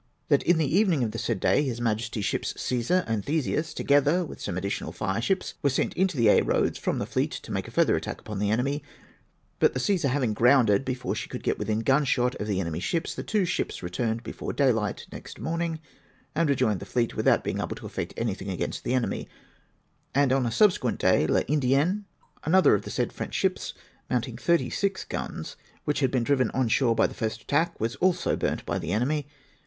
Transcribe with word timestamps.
That 0.29 0.41
in 0.41 0.57
the 0.57 0.65
evening 0.77 1.03
of 1.03 1.11
the 1.11 1.19
said 1.19 1.39
day 1.39 1.61
His 1.61 1.79
Majesty's 1.79 2.25
ships 2.25 2.53
Ccvsar 2.53 3.03
and 3.05 3.23
Theseus, 3.23 3.71
together 3.71 4.25
with 4.25 4.41
some 4.41 4.57
additional 4.57 4.91
fireships 4.91 5.53
Avere 5.63 5.69
sent 5.69 5.93
into 5.93 6.17
Aix 6.27 6.43
Eoads 6.43 6.79
from 6.79 6.97
the 6.97 7.05
fleet 7.05 7.29
to 7.33 7.51
make 7.51 7.67
a 7.67 7.71
further 7.71 7.95
attack 7.95 8.19
upon 8.19 8.39
the 8.39 8.49
enemy; 8.49 8.81
but 9.59 9.75
tlie 9.75 9.81
Caesar 9.81 10.07
having 10.07 10.33
grounded 10.33 10.85
before 10.85 11.13
she 11.13 11.29
could 11.29 11.43
get 11.43 11.59
within 11.59 11.81
gim 11.81 12.03
shot 12.03 12.33
of 12.41 12.47
the 12.47 12.59
enemy's 12.59 12.81
ships, 12.83 13.13
the 13.13 13.21
said 13.21 13.27
two 13.27 13.45
ships 13.45 13.83
returned 13.83 14.23
before 14.23 14.53
daylight 14.53 15.05
next 15.11 15.37
morning 15.39 15.79
and 16.33 16.49
rejoined 16.49 16.79
the 16.79 16.87
fleet 16.87 17.15
without 17.15 17.43
being 17.43 17.59
able 17.59 17.75
to 17.75 17.85
effect 17.85 18.11
anything 18.17 18.49
against 18.49 18.83
the 18.83 18.95
enemy, 18.95 19.29
and 20.15 20.33
on 20.33 20.47
a 20.47 20.51
subsequent 20.51 20.97
day 20.97 21.21
U 21.27 21.27
IndAenne, 21.27 22.05
another 22.43 22.73
of 22.73 22.81
the 22.81 22.89
said 22.89 23.13
French 23.13 23.35
ships, 23.35 23.75
mounting 24.09 24.35
36 24.35 25.03
guns, 25.05 25.57
Avhich 25.87 25.99
had 25.99 26.09
been 26.09 26.23
driven 26.23 26.49
on 26.55 26.69
shore 26.69 26.95
by 26.95 27.05
the 27.05 27.13
first 27.13 27.43
attack, 27.43 27.77
w^as 27.77 27.95
also 28.01 28.35
burnt 28.35 28.65
by 28.65 28.79
the 28.79 28.91
enemy. 28.91 29.27